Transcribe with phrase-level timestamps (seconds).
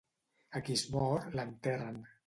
[0.59, 2.05] A qui es mor, l'enterren.